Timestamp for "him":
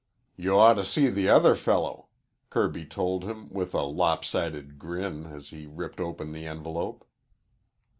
3.23-3.49